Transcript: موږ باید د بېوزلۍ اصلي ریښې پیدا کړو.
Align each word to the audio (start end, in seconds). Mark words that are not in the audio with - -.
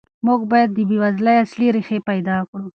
موږ 0.25 0.39
باید 0.51 0.69
د 0.73 0.79
بېوزلۍ 0.89 1.35
اصلي 1.45 1.67
ریښې 1.75 1.99
پیدا 2.09 2.37
کړو. 2.49 2.65